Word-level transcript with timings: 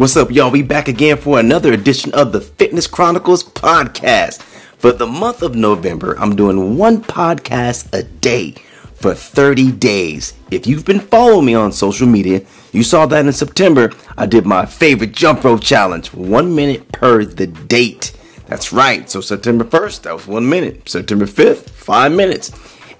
What's 0.00 0.16
up, 0.16 0.30
y'all? 0.30 0.50
We 0.50 0.62
back 0.62 0.88
again 0.88 1.18
for 1.18 1.38
another 1.38 1.74
edition 1.74 2.14
of 2.14 2.32
the 2.32 2.40
Fitness 2.40 2.86
Chronicles 2.86 3.44
podcast. 3.44 4.40
For 4.78 4.92
the 4.92 5.06
month 5.06 5.42
of 5.42 5.54
November, 5.54 6.18
I'm 6.18 6.34
doing 6.34 6.78
one 6.78 7.02
podcast 7.02 7.92
a 7.92 8.04
day 8.04 8.52
for 8.94 9.14
30 9.14 9.72
days. 9.72 10.32
If 10.50 10.66
you've 10.66 10.86
been 10.86 11.00
following 11.00 11.44
me 11.44 11.54
on 11.54 11.70
social 11.70 12.06
media, 12.06 12.46
you 12.72 12.82
saw 12.82 13.04
that 13.04 13.26
in 13.26 13.32
September, 13.34 13.92
I 14.16 14.24
did 14.24 14.46
my 14.46 14.64
favorite 14.64 15.12
jump 15.12 15.44
rope 15.44 15.60
challenge, 15.60 16.14
one 16.14 16.54
minute 16.54 16.90
per 16.92 17.26
the 17.26 17.48
date. 17.48 18.16
That's 18.46 18.72
right. 18.72 19.10
So 19.10 19.20
September 19.20 19.64
1st, 19.64 20.02
that 20.04 20.14
was 20.14 20.26
one 20.26 20.48
minute. 20.48 20.88
September 20.88 21.26
5th, 21.26 21.68
five 21.68 22.10
minutes. 22.10 22.50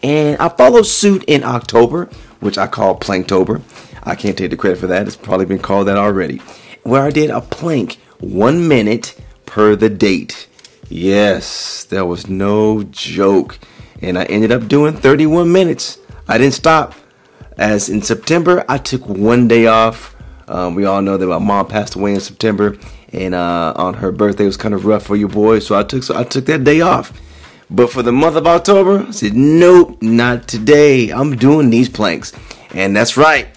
And 0.02 0.36
I 0.36 0.50
followed 0.50 0.84
suit 0.84 1.24
in 1.24 1.44
October, 1.44 2.10
which 2.40 2.58
I 2.58 2.66
call 2.66 2.98
Planktober. 2.98 3.62
I 4.02 4.14
can't 4.16 4.36
take 4.36 4.50
the 4.50 4.56
credit 4.58 4.80
for 4.80 4.86
that. 4.88 5.06
It's 5.06 5.16
probably 5.16 5.46
been 5.46 5.60
called 5.60 5.88
that 5.88 5.96
already. 5.96 6.42
Where 6.82 7.02
I 7.02 7.10
did 7.10 7.30
a 7.30 7.40
plank 7.40 7.98
one 8.20 8.66
minute 8.68 9.20
per 9.46 9.76
the 9.76 9.88
date. 9.88 10.48
Yes, 10.88 11.84
that 11.84 12.06
was 12.06 12.28
no 12.28 12.82
joke. 12.84 13.58
And 14.02 14.18
I 14.18 14.24
ended 14.24 14.50
up 14.52 14.68
doing 14.68 14.96
31 14.96 15.52
minutes. 15.52 15.98
I 16.26 16.38
didn't 16.38 16.54
stop. 16.54 16.94
As 17.56 17.88
in 17.88 18.02
September, 18.02 18.64
I 18.68 18.78
took 18.78 19.06
one 19.06 19.46
day 19.46 19.66
off. 19.66 20.16
Um, 20.48 20.74
we 20.74 20.84
all 20.84 21.02
know 21.02 21.16
that 21.16 21.26
my 21.26 21.38
mom 21.38 21.66
passed 21.66 21.94
away 21.94 22.14
in 22.14 22.20
September, 22.20 22.76
and 23.12 23.34
uh, 23.34 23.72
on 23.76 23.94
her 23.94 24.10
birthday 24.10 24.44
it 24.44 24.46
was 24.46 24.56
kind 24.56 24.74
of 24.74 24.84
rough 24.84 25.04
for 25.04 25.14
your 25.14 25.28
boy. 25.28 25.58
So 25.58 25.78
I 25.78 25.82
took 25.82 26.02
so 26.02 26.16
I 26.16 26.24
took 26.24 26.46
that 26.46 26.64
day 26.64 26.80
off. 26.80 27.12
But 27.70 27.90
for 27.92 28.02
the 28.02 28.10
month 28.12 28.34
of 28.34 28.48
October, 28.48 29.06
I 29.06 29.10
said, 29.12 29.34
nope, 29.34 30.02
not 30.02 30.48
today. 30.48 31.10
I'm 31.10 31.36
doing 31.36 31.70
these 31.70 31.88
planks. 31.88 32.32
And 32.74 32.96
that's 32.96 33.16
right. 33.16 33.48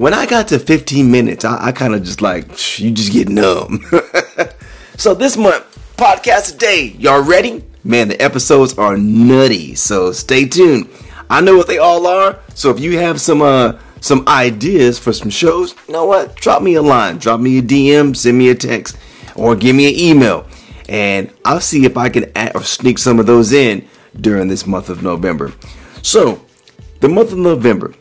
When 0.00 0.14
I 0.14 0.24
got 0.24 0.48
to 0.48 0.58
15 0.58 1.10
minutes, 1.10 1.44
I, 1.44 1.66
I 1.66 1.72
kind 1.72 1.94
of 1.94 2.02
just 2.02 2.22
like, 2.22 2.46
you 2.78 2.90
just 2.90 3.12
get 3.12 3.28
numb. 3.28 3.84
so 4.96 5.12
this 5.12 5.36
month, 5.36 5.62
podcast 5.98 6.54
a 6.54 6.56
day. 6.56 6.94
Y'all 6.98 7.22
ready? 7.22 7.62
Man, 7.84 8.08
the 8.08 8.18
episodes 8.18 8.78
are 8.78 8.96
nutty. 8.96 9.74
So 9.74 10.12
stay 10.12 10.46
tuned. 10.46 10.88
I 11.28 11.42
know 11.42 11.54
what 11.54 11.66
they 11.66 11.76
all 11.76 12.06
are. 12.06 12.40
So 12.54 12.70
if 12.70 12.80
you 12.80 12.96
have 12.96 13.20
some 13.20 13.42
uh 13.42 13.78
some 14.00 14.26
ideas 14.26 14.98
for 14.98 15.12
some 15.12 15.28
shows, 15.28 15.74
you 15.86 15.92
know 15.92 16.06
what? 16.06 16.34
Drop 16.34 16.62
me 16.62 16.76
a 16.76 16.82
line, 16.82 17.18
drop 17.18 17.38
me 17.38 17.58
a 17.58 17.62
DM, 17.62 18.16
send 18.16 18.38
me 18.38 18.48
a 18.48 18.54
text, 18.54 18.96
or 19.36 19.54
give 19.54 19.76
me 19.76 19.86
an 19.86 20.00
email, 20.00 20.48
and 20.88 21.30
I'll 21.44 21.60
see 21.60 21.84
if 21.84 21.98
I 21.98 22.08
can 22.08 22.32
add 22.34 22.56
or 22.56 22.62
sneak 22.62 22.96
some 22.96 23.20
of 23.20 23.26
those 23.26 23.52
in 23.52 23.86
during 24.18 24.48
this 24.48 24.66
month 24.66 24.88
of 24.88 25.02
November. 25.02 25.52
So, 26.00 26.42
the 27.00 27.08
month 27.10 27.32
of 27.32 27.38
November, 27.38 27.92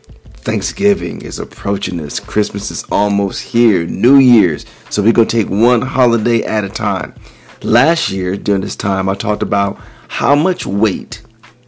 Thanksgiving 0.41 1.21
is 1.21 1.37
approaching 1.37 1.99
us. 1.99 2.19
Christmas 2.19 2.71
is 2.71 2.85
almost 2.91 3.43
here. 3.43 3.85
New 3.85 4.17
Year's. 4.17 4.65
So 4.89 5.01
we're 5.01 5.13
going 5.13 5.27
to 5.27 5.37
take 5.37 5.49
one 5.49 5.81
holiday 5.81 6.43
at 6.43 6.63
a 6.63 6.69
time. 6.69 7.13
Last 7.61 8.09
year, 8.09 8.37
during 8.37 8.61
this 8.61 8.75
time, 8.75 9.09
I 9.09 9.15
talked 9.15 9.43
about 9.43 9.79
how 10.07 10.35
much 10.35 10.65
weight 10.65 11.21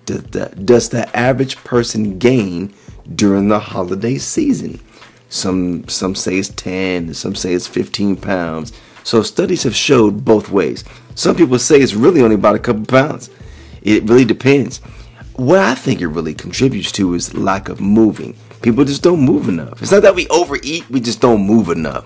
does 0.05 0.23
the, 0.23 0.47
does 0.64 0.89
the 0.89 1.16
average 1.16 1.58
person 1.58 2.17
gain 2.17 2.73
during 3.16 3.49
the 3.49 3.59
holiday 3.59 4.17
season. 4.17 4.80
Some 5.30 5.88
some 5.88 6.16
say 6.16 6.38
it's 6.38 6.49
10, 6.49 7.14
some 7.14 7.36
say 7.36 7.53
it's 7.53 7.67
15 7.67 8.17
pounds. 8.17 8.73
So 9.03 9.22
studies 9.22 9.64
have 9.64 9.75
showed 9.75 10.25
both 10.25 10.49
ways. 10.49 10.83
Some 11.16 11.36
people 11.36 11.58
say 11.59 11.80
it's 11.80 11.94
really 11.94 12.22
only 12.22 12.36
about 12.36 12.55
a 12.55 12.59
couple 12.59 12.86
pounds. 12.86 13.30
It 13.81 14.03
really 14.03 14.25
depends. 14.25 14.80
What 15.36 15.59
I 15.59 15.75
think 15.75 16.02
it 16.02 16.08
really 16.08 16.33
contributes 16.33 16.92
to 16.94 17.14
is 17.14 17.33
lack 17.33 17.69
of 17.69 17.80
moving. 17.80 18.36
People 18.62 18.86
just 18.86 19.02
don't 19.02 19.22
move 19.22 19.50
enough. 19.50 19.81
It's 19.81 19.92
not 19.92 20.04
that 20.04 20.16
we 20.16 20.28
overeat, 20.28 20.90
we 20.90 21.00
just 21.00 21.20
don't 21.20 21.42
move 21.42 21.70
enough. 21.70 22.06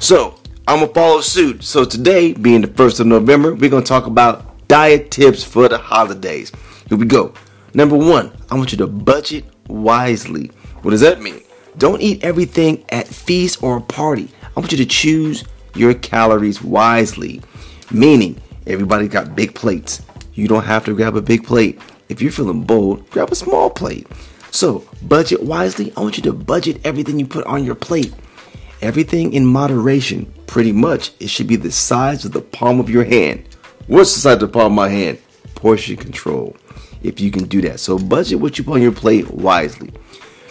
So, 0.00 0.34
I'm 0.68 0.80
gonna 0.80 0.92
follow 0.92 1.20
suit. 1.20 1.62
So 1.62 1.84
today, 1.84 2.32
being 2.32 2.60
the 2.60 2.66
first 2.66 3.00
of 3.00 3.06
November, 3.06 3.54
we're 3.54 3.70
gonna 3.70 3.84
talk 3.84 4.06
about 4.06 4.66
diet 4.68 5.10
tips 5.10 5.44
for 5.44 5.68
the 5.68 5.78
holidays. 5.78 6.52
Here 6.88 6.98
we 6.98 7.06
go. 7.06 7.32
Number 7.72 7.96
one, 7.96 8.32
I 8.50 8.56
want 8.56 8.72
you 8.72 8.78
to 8.78 8.86
budget 8.86 9.44
wisely. 9.68 10.50
What 10.82 10.90
does 10.90 11.00
that 11.02 11.22
mean? 11.22 11.40
Don't 11.78 12.02
eat 12.02 12.24
everything 12.24 12.84
at 12.88 13.06
feast 13.06 13.62
or 13.62 13.76
a 13.76 13.80
party. 13.80 14.28
I 14.56 14.60
want 14.60 14.72
you 14.72 14.78
to 14.78 14.86
choose 14.86 15.44
your 15.74 15.94
calories 15.94 16.62
wisely. 16.62 17.42
Meaning, 17.90 18.40
everybody 18.66 19.08
got 19.08 19.36
big 19.36 19.54
plates. 19.54 20.02
You 20.34 20.48
don't 20.48 20.64
have 20.64 20.84
to 20.86 20.94
grab 20.94 21.16
a 21.16 21.22
big 21.22 21.44
plate. 21.44 21.80
If 22.08 22.20
you're 22.20 22.32
feeling 22.32 22.62
bold, 22.62 23.08
grab 23.10 23.30
a 23.30 23.34
small 23.34 23.70
plate. 23.70 24.06
So, 24.56 24.88
budget 25.02 25.42
wisely. 25.42 25.92
I 25.98 26.00
want 26.00 26.16
you 26.16 26.22
to 26.22 26.32
budget 26.32 26.80
everything 26.82 27.18
you 27.18 27.26
put 27.26 27.44
on 27.44 27.62
your 27.62 27.74
plate. 27.74 28.14
Everything 28.80 29.34
in 29.34 29.44
moderation. 29.44 30.32
Pretty 30.46 30.72
much, 30.72 31.12
it 31.20 31.28
should 31.28 31.46
be 31.46 31.56
the 31.56 31.70
size 31.70 32.24
of 32.24 32.32
the 32.32 32.40
palm 32.40 32.80
of 32.80 32.88
your 32.88 33.04
hand. 33.04 33.46
What's 33.86 34.14
the 34.14 34.20
size 34.20 34.34
of 34.36 34.40
the 34.40 34.48
palm 34.48 34.72
of 34.72 34.76
my 34.76 34.88
hand? 34.88 35.18
Portion 35.56 35.98
control. 35.98 36.56
If 37.02 37.20
you 37.20 37.30
can 37.30 37.44
do 37.44 37.60
that. 37.60 37.80
So, 37.80 37.98
budget 37.98 38.40
what 38.40 38.56
you 38.56 38.64
put 38.64 38.76
on 38.76 38.80
your 38.80 38.92
plate 38.92 39.30
wisely. 39.30 39.92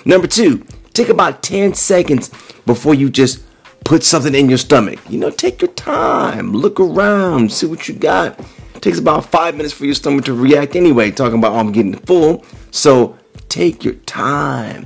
Number 0.06 0.28
two, 0.28 0.64
take 0.94 1.10
about 1.10 1.42
10 1.42 1.74
seconds 1.74 2.30
before 2.68 2.94
you 2.94 3.10
just 3.10 3.44
put 3.86 4.04
something 4.04 4.36
in 4.36 4.50
your 4.50 4.60
stomach. 4.60 5.00
You 5.10 5.18
know, 5.18 5.32
take 5.32 5.64
your 5.64 5.72
time, 5.72 6.54
look 6.54 6.80
around, 6.80 7.52
see 7.52 7.66
what 7.66 7.88
you 7.88 7.96
got. 7.96 8.40
It 8.76 8.84
takes 8.84 9.00
about 9.00 9.26
five 9.26 9.56
minutes 9.56 9.74
for 9.74 9.86
your 9.86 9.96
stomach 9.96 10.26
to 10.26 10.36
react 10.36 10.76
anyway, 10.76 11.10
talking 11.10 11.40
about, 11.40 11.54
oh, 11.54 11.58
I'm 11.58 11.72
getting 11.72 11.96
full. 11.96 12.46
So 12.70 13.18
take 13.56 13.86
your 13.86 13.94
time. 13.94 14.86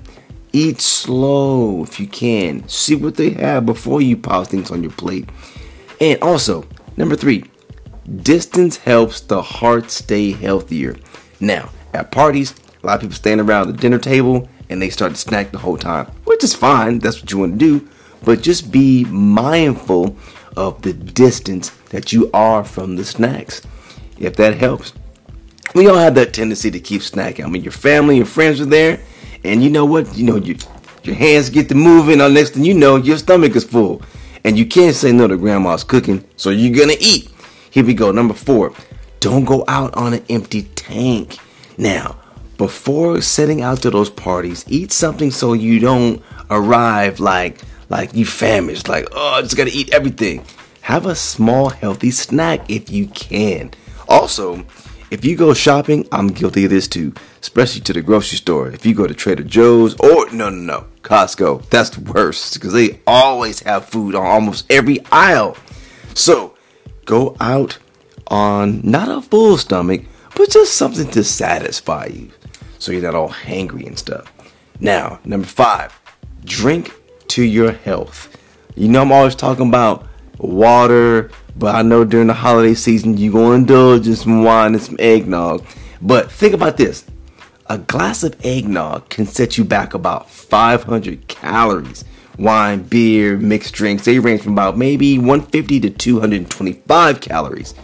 Eat 0.53 0.79
slow 0.79 1.81
if 1.81 1.99
you 1.99 2.05
can. 2.05 2.67
See 2.69 2.93
what 2.93 3.15
they 3.15 3.31
have 3.31 3.65
before 3.65 3.99
you 3.99 4.15
pile 4.15 4.43
things 4.43 4.69
on 4.69 4.83
your 4.83 4.91
plate. 4.91 5.27
And 5.99 6.21
also, 6.21 6.67
number 6.95 7.15
three, 7.15 7.45
distance 8.21 8.77
helps 8.77 9.21
the 9.21 9.41
heart 9.41 9.89
stay 9.89 10.33
healthier. 10.33 10.95
Now, 11.39 11.71
at 11.95 12.11
parties, 12.11 12.53
a 12.83 12.85
lot 12.85 12.95
of 12.97 13.01
people 13.01 13.15
stand 13.15 13.41
around 13.41 13.67
the 13.67 13.73
dinner 13.73 13.97
table 13.97 14.47
and 14.69 14.79
they 14.79 14.91
start 14.91 15.13
to 15.13 15.17
snack 15.17 15.49
the 15.49 15.57
whole 15.57 15.77
time, 15.77 16.05
which 16.25 16.43
is 16.43 16.53
fine. 16.53 16.99
That's 16.99 17.21
what 17.21 17.31
you 17.31 17.39
want 17.39 17.53
to 17.53 17.79
do. 17.79 17.89
But 18.23 18.43
just 18.43 18.71
be 18.71 19.03
mindful 19.05 20.15
of 20.55 20.83
the 20.83 20.93
distance 20.93 21.69
that 21.89 22.13
you 22.13 22.29
are 22.35 22.63
from 22.63 22.97
the 22.97 23.05
snacks. 23.05 23.63
If 24.19 24.35
that 24.35 24.57
helps. 24.57 24.93
We 25.75 25.87
all 25.87 25.97
have 25.97 26.15
that 26.15 26.33
tendency 26.33 26.71
to 26.71 26.79
keep 26.79 27.01
snacking. 27.01 27.45
I 27.45 27.47
mean, 27.47 27.63
your 27.63 27.71
family, 27.71 28.17
your 28.17 28.25
friends 28.25 28.59
are 28.59 28.65
there, 28.65 28.99
and 29.43 29.63
you 29.63 29.69
know 29.69 29.85
what? 29.85 30.17
You 30.17 30.25
know, 30.25 30.35
you, 30.37 30.57
your 31.03 31.15
hands 31.15 31.49
get 31.49 31.69
to 31.69 31.75
moving, 31.75 32.21
and 32.21 32.33
next 32.33 32.51
thing 32.51 32.65
you 32.65 32.73
know, 32.73 32.95
your 32.95 33.17
stomach 33.17 33.55
is 33.55 33.63
full. 33.63 34.01
And 34.43 34.57
you 34.57 34.65
can't 34.65 34.95
say 34.95 35.11
no 35.11 35.27
to 35.27 35.37
grandma's 35.37 35.83
cooking, 35.83 36.23
so 36.37 36.49
you're 36.49 36.77
gonna 36.77 36.97
eat. 36.99 37.29
Here 37.71 37.85
we 37.85 37.93
go. 37.93 38.11
Number 38.11 38.33
four, 38.33 38.73
don't 39.19 39.45
go 39.45 39.63
out 39.67 39.93
on 39.95 40.13
an 40.13 40.23
empty 40.29 40.63
tank. 40.75 41.37
Now, 41.77 42.17
before 42.57 43.21
setting 43.21 43.61
out 43.61 43.81
to 43.83 43.89
those 43.89 44.09
parties, 44.09 44.65
eat 44.67 44.91
something 44.91 45.31
so 45.31 45.53
you 45.53 45.79
don't 45.79 46.21
arrive 46.49 47.19
like 47.19 47.59
like 47.89 48.13
you 48.13 48.25
famished, 48.25 48.87
like 48.87 49.07
oh, 49.11 49.35
I 49.35 49.41
just 49.41 49.57
gotta 49.57 49.71
eat 49.71 49.93
everything. 49.93 50.45
Have 50.81 51.05
a 51.05 51.15
small 51.15 51.69
healthy 51.69 52.11
snack 52.11 52.69
if 52.69 52.89
you 52.89 53.07
can. 53.07 53.71
Also, 54.07 54.65
if 55.11 55.25
you 55.25 55.35
go 55.35 55.53
shopping, 55.53 56.07
I'm 56.11 56.27
guilty 56.27 56.65
of 56.65 56.69
this 56.69 56.87
too, 56.87 57.13
especially 57.41 57.81
to 57.81 57.93
the 57.93 58.01
grocery 58.01 58.37
store. 58.37 58.69
If 58.69 58.85
you 58.85 58.93
go 58.93 59.07
to 59.07 59.13
Trader 59.13 59.43
Joe's 59.43 59.99
or 59.99 60.29
no, 60.31 60.49
no, 60.49 60.59
no, 60.61 60.85
Costco, 61.01 61.67
that's 61.69 61.89
the 61.89 62.01
worst 62.11 62.53
because 62.53 62.73
they 62.73 62.99
always 63.07 63.61
have 63.61 63.85
food 63.85 64.13
on 64.15 64.25
almost 64.25 64.71
every 64.71 64.99
aisle. 65.11 65.57
So 66.13 66.55
go 67.05 67.35
out 67.39 67.79
on 68.27 68.81
not 68.83 69.09
a 69.09 69.21
full 69.21 69.57
stomach, 69.57 70.03
but 70.35 70.51
just 70.51 70.75
something 70.75 71.09
to 71.11 71.23
satisfy 71.23 72.05
you 72.05 72.31
so 72.77 72.91
you're 72.91 73.01
not 73.01 73.15
all 73.15 73.29
hangry 73.29 73.87
and 73.87 73.97
stuff. 73.97 74.31
Now, 74.79 75.19
number 75.25 75.47
five, 75.47 75.99
drink 76.45 76.93
to 77.29 77.43
your 77.43 77.71
health. 77.71 78.35
You 78.75 78.87
know, 78.87 79.01
I'm 79.01 79.11
always 79.11 79.35
talking 79.35 79.67
about 79.67 80.07
water, 80.37 81.31
but 81.55 81.75
I 81.75 81.81
know 81.81 82.03
during 82.03 82.27
the 82.27 82.33
holiday 82.33 82.73
season 82.73 83.17
you 83.17 83.31
go 83.31 83.53
indulge 83.53 84.07
in 84.07 84.15
some 84.15 84.43
wine 84.43 84.73
and 84.73 84.83
some 84.83 84.97
eggnog. 84.99 85.65
But 86.01 86.31
think 86.31 86.53
about 86.53 86.77
this 86.77 87.05
a 87.67 87.77
glass 87.77 88.23
of 88.23 88.35
eggnog 88.43 89.09
can 89.09 89.25
set 89.27 89.57
you 89.57 89.63
back 89.63 89.93
about 89.93 90.29
500 90.29 91.27
calories. 91.27 92.03
Wine, 92.37 92.83
beer, 92.83 93.37
mixed 93.37 93.73
drinks, 93.73 94.05
they 94.05 94.17
range 94.17 94.41
from 94.41 94.53
about 94.53 94.77
maybe 94.77 95.17
150 95.17 95.81
to 95.81 95.89
225 95.89 97.21
calories. 97.21 97.75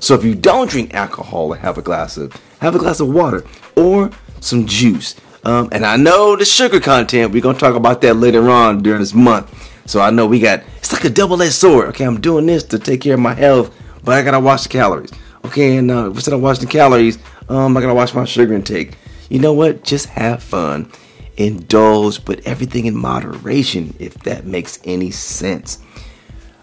So 0.00 0.14
if 0.14 0.24
you 0.24 0.34
don't 0.34 0.70
drink 0.70 0.94
alcohol 0.94 1.52
have 1.52 1.78
a 1.78 1.82
glass 1.82 2.16
of 2.16 2.32
have 2.60 2.74
a 2.74 2.78
glass 2.78 3.00
of 3.00 3.08
water 3.08 3.44
or 3.76 4.10
some 4.40 4.66
juice. 4.66 5.16
Um, 5.44 5.68
and 5.72 5.84
I 5.84 5.96
know 5.96 6.36
the 6.36 6.44
sugar 6.44 6.80
content, 6.80 7.32
we're 7.32 7.42
gonna 7.42 7.58
talk 7.58 7.74
about 7.74 8.00
that 8.02 8.14
later 8.14 8.48
on 8.48 8.82
during 8.82 9.00
this 9.00 9.14
month. 9.14 9.52
So 9.86 10.00
I 10.00 10.10
know 10.10 10.26
we 10.26 10.40
got 10.40 10.62
it's 10.84 10.92
like 10.92 11.04
a 11.04 11.08
double-edged 11.10 11.54
sword. 11.54 11.88
Okay, 11.88 12.04
I'm 12.04 12.20
doing 12.20 12.44
this 12.44 12.62
to 12.64 12.78
take 12.78 13.00
care 13.00 13.14
of 13.14 13.20
my 13.20 13.32
health, 13.32 13.74
but 14.04 14.18
I 14.18 14.22
gotta 14.22 14.38
watch 14.38 14.64
the 14.64 14.68
calories. 14.68 15.10
Okay, 15.42 15.78
and 15.78 15.90
uh, 15.90 16.10
instead 16.10 16.34
of 16.34 16.42
watching 16.42 16.66
the 16.66 16.70
calories, 16.70 17.18
um, 17.48 17.74
I 17.74 17.80
gotta 17.80 17.94
watch 17.94 18.14
my 18.14 18.26
sugar 18.26 18.52
intake. 18.52 18.98
You 19.30 19.38
know 19.38 19.54
what? 19.54 19.82
Just 19.82 20.04
have 20.10 20.42
fun, 20.42 20.92
indulge, 21.38 22.22
but 22.26 22.46
everything 22.46 22.84
in 22.84 22.94
moderation, 22.94 23.96
if 23.98 24.12
that 24.24 24.44
makes 24.44 24.78
any 24.84 25.10
sense. 25.10 25.78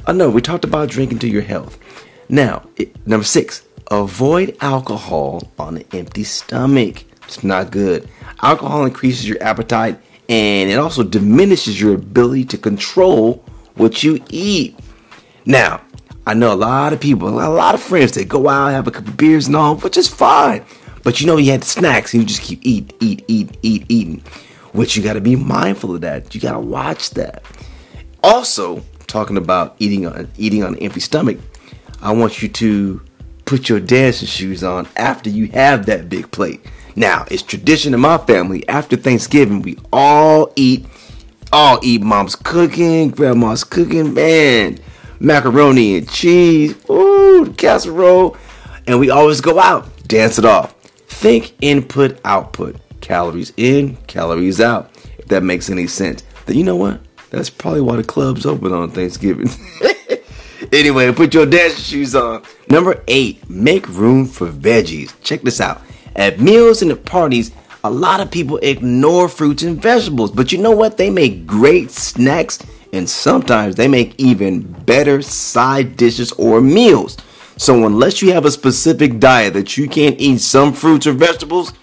I 0.05 0.11
know 0.11 0.29
we 0.29 0.43
talked 0.43 0.65
about 0.65 0.89
drinking 0.89 1.17
to 1.19 1.27
your 1.27 1.41
health. 1.41 1.79
Now, 2.29 2.69
it, 2.75 3.07
number 3.07 3.25
six, 3.25 3.63
avoid 3.89 4.55
alcohol 4.61 5.51
on 5.57 5.77
an 5.77 5.85
empty 5.93 6.25
stomach. 6.25 7.05
It's 7.23 7.43
not 7.43 7.71
good. 7.71 8.07
Alcohol 8.43 8.85
increases 8.85 9.27
your 9.27 9.41
appetite 9.41 9.99
and 10.29 10.69
it 10.69 10.77
also 10.77 11.01
diminishes 11.01 11.81
your 11.81 11.95
ability 11.95 12.45
to 12.45 12.57
control 12.59 13.43
what 13.75 14.03
you 14.03 14.23
eat. 14.29 14.77
Now, 15.45 15.81
I 16.25 16.33
know 16.33 16.53
a 16.53 16.55
lot 16.55 16.93
of 16.93 16.99
people, 16.99 17.29
a 17.29 17.49
lot 17.49 17.75
of 17.75 17.81
friends 17.81 18.11
that 18.13 18.27
go 18.27 18.47
out, 18.47 18.71
have 18.71 18.87
a 18.87 18.91
couple 18.91 19.13
beers 19.13 19.47
and 19.47 19.55
all, 19.55 19.75
which 19.77 19.97
is 19.97 20.07
fine. 20.07 20.63
But 21.03 21.19
you 21.19 21.27
know, 21.27 21.37
you 21.37 21.51
had 21.51 21.63
snacks 21.63 22.13
and 22.13 22.21
you 22.21 22.27
just 22.27 22.41
keep 22.41 22.59
eat, 22.63 22.93
eat, 22.99 23.23
eat, 23.27 23.57
eat, 23.61 23.85
eating. 23.89 24.23
Which 24.73 24.95
you 24.95 25.03
got 25.03 25.13
to 25.13 25.21
be 25.21 25.35
mindful 25.35 25.95
of 25.95 26.01
that. 26.01 26.33
You 26.33 26.39
got 26.39 26.53
to 26.53 26.59
watch 26.59 27.09
that. 27.11 27.43
Also, 28.23 28.83
talking 29.07 29.35
about 29.35 29.75
eating 29.79 30.05
on 30.05 30.31
eating 30.37 30.63
on 30.63 30.75
an 30.75 30.79
empty 30.79 30.99
stomach, 30.99 31.37
I 32.01 32.13
want 32.13 32.41
you 32.41 32.47
to 32.49 33.01
put 33.45 33.67
your 33.67 33.79
dancing 33.79 34.27
shoes 34.27 34.63
on 34.63 34.87
after 34.95 35.29
you 35.29 35.47
have 35.47 35.87
that 35.87 36.07
big 36.07 36.31
plate. 36.31 36.65
Now, 36.95 37.25
it's 37.29 37.41
tradition 37.41 37.93
in 37.93 37.99
my 37.99 38.17
family. 38.17 38.67
After 38.69 38.95
Thanksgiving, 38.95 39.61
we 39.61 39.77
all 39.91 40.53
eat, 40.55 40.85
all 41.53 41.79
eat 41.83 42.01
mom's 42.01 42.35
cooking, 42.35 43.09
grandma's 43.09 43.63
cooking, 43.63 44.13
man, 44.13 44.79
macaroni 45.19 45.97
and 45.97 46.09
cheese, 46.09 46.75
ooh, 46.89 47.53
casserole, 47.57 48.37
and 48.87 48.99
we 48.99 49.09
always 49.09 49.41
go 49.41 49.59
out, 49.59 49.87
dance 50.07 50.39
it 50.39 50.45
off. 50.45 50.73
Think 51.07 51.53
input 51.61 52.19
output, 52.25 52.77
calories 53.01 53.53
in, 53.57 53.97
calories 54.07 54.61
out. 54.61 54.91
If 55.17 55.27
that 55.27 55.43
makes 55.43 55.69
any 55.69 55.87
sense, 55.87 56.23
then 56.45 56.57
you 56.57 56.63
know 56.63 56.75
what? 56.75 57.01
That's 57.29 57.49
probably 57.49 57.81
why 57.81 57.95
the 57.97 58.03
club's 58.03 58.45
open 58.45 58.73
on 58.73 58.91
Thanksgiving. 58.91 59.49
anyway, 60.73 61.11
put 61.13 61.33
your 61.33 61.45
dancing 61.45 61.81
shoes 61.81 62.15
on. 62.15 62.43
Number 62.69 63.03
eight, 63.07 63.49
make 63.49 63.87
room 63.87 64.25
for 64.25 64.47
veggies. 64.49 65.13
Check 65.21 65.41
this 65.41 65.61
out. 65.61 65.81
At 66.15 66.39
meals 66.39 66.81
and 66.81 66.91
at 66.91 67.05
parties, 67.05 67.51
a 67.83 67.89
lot 67.89 68.19
of 68.19 68.29
people 68.29 68.57
ignore 68.57 69.27
fruits 69.27 69.63
and 69.63 69.81
vegetables, 69.81 70.31
but 70.31 70.51
you 70.51 70.57
know 70.57 70.71
what? 70.71 70.97
They 70.97 71.09
make 71.09 71.47
great 71.47 71.91
snacks 71.91 72.59
and 72.93 73.09
sometimes 73.09 73.75
they 73.75 73.87
make 73.87 74.13
even 74.19 74.61
better 74.61 75.21
side 75.21 75.97
dishes 75.97 76.31
or 76.33 76.61
meals. 76.61 77.17
So, 77.57 77.85
unless 77.85 78.21
you 78.21 78.33
have 78.33 78.45
a 78.45 78.51
specific 78.51 79.19
diet 79.19 79.53
that 79.53 79.77
you 79.77 79.87
can't 79.87 80.19
eat 80.19 80.39
some 80.39 80.73
fruits 80.73 81.07
or 81.07 81.13
vegetables, 81.13 81.73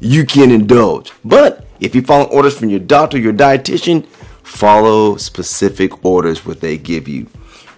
you 0.00 0.24
can 0.24 0.50
indulge. 0.50 1.12
But 1.24 1.66
if 1.80 1.94
you 1.94 2.02
follow 2.02 2.24
orders 2.26 2.58
from 2.58 2.70
your 2.70 2.80
doctor, 2.80 3.18
your 3.18 3.32
dietitian, 3.32 4.04
follow 4.42 5.16
specific 5.16 6.04
orders 6.04 6.44
what 6.44 6.60
they 6.60 6.76
give 6.76 7.08
you. 7.08 7.28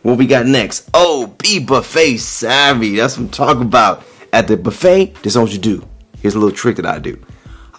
What 0.02 0.18
we 0.18 0.26
got 0.26 0.46
next? 0.46 0.90
Oh, 0.92 1.34
be 1.38 1.60
buffet 1.60 2.18
savvy. 2.18 2.96
That's 2.96 3.16
what 3.16 3.24
I'm 3.24 3.30
talking 3.30 3.62
about. 3.62 4.04
At 4.32 4.48
the 4.48 4.56
buffet, 4.56 5.14
this 5.22 5.34
is 5.34 5.38
what 5.38 5.52
you 5.52 5.58
do. 5.58 5.86
Here's 6.20 6.34
a 6.34 6.38
little 6.38 6.56
trick 6.56 6.76
that 6.76 6.86
I 6.86 6.98
do. 6.98 7.18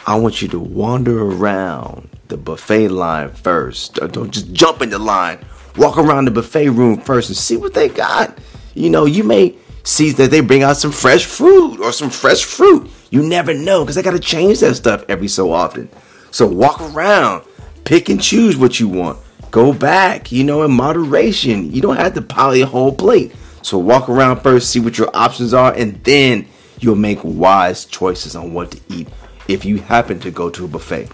I 0.08 0.16
want 0.16 0.40
you 0.40 0.48
to 0.50 0.60
wander 0.60 1.20
around 1.20 2.10
the 2.28 2.38
buffet 2.38 2.90
line 2.90 3.32
first. 3.32 4.00
Uh, 4.00 4.06
don't 4.06 4.30
just 4.30 4.54
jump 4.54 4.84
in 4.84 4.92
the 4.92 5.00
line. 5.00 5.44
Walk 5.78 5.98
around 5.98 6.26
the 6.26 6.32
buffet 6.32 6.70
room 6.70 7.02
first 7.02 7.30
and 7.30 7.36
see 7.36 7.58
what 7.58 7.74
they 7.74 7.90
got. 7.90 8.38
You 8.76 8.92
know, 8.92 9.06
you 9.06 9.24
may 9.24 9.56
see 9.84 10.12
that 10.12 10.30
they 10.30 10.42
bring 10.42 10.62
out 10.62 10.78
some 10.78 10.92
fresh 10.92 11.26
fruit 11.26 11.80
or 11.80 11.92
some 11.92 12.12
fresh 12.12 12.44
fruit. 12.44 12.88
You 13.10 13.24
never 13.24 13.54
know 13.54 13.84
because 13.84 13.96
they 13.96 14.04
got 14.04 14.12
to 14.12 14.20
change 14.20 14.60
that 14.60 14.76
stuff 14.76 15.04
every 15.10 15.28
so 15.28 15.52
often. 15.52 15.90
So 16.30 16.46
walk 16.46 16.82
around, 16.82 17.44
pick 17.84 18.08
and 18.08 18.22
choose 18.22 18.58
what 18.58 18.80
you 18.80 18.88
want. 18.88 19.18
Go 19.50 19.74
back, 19.74 20.32
you 20.32 20.44
know, 20.44 20.62
in 20.64 20.72
moderation. 20.72 21.72
You 21.72 21.82
don't 21.82 21.98
have 21.98 22.14
to 22.14 22.22
pile 22.22 22.56
your 22.56 22.68
whole 22.68 22.94
plate. 22.94 23.34
So 23.64 23.80
walk 23.80 24.08
around 24.08 24.42
first, 24.42 24.70
see 24.70 24.80
what 24.80 25.00
your 25.00 25.10
options 25.16 25.52
are, 25.52 25.74
and 25.74 25.96
then 26.04 26.48
you'll 26.80 26.96
make 26.96 27.20
wise 27.24 27.86
choices 27.86 28.36
on 28.36 28.54
what 28.54 28.70
to 28.72 28.80
eat 28.90 29.08
if 29.48 29.66
you 29.66 29.78
happen 29.78 30.20
to 30.20 30.32
go 30.32 30.50
to 30.50 30.66
a 30.66 30.68
buffet. 30.68 31.10